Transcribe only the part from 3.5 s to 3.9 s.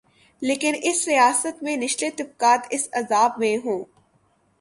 ہوں۔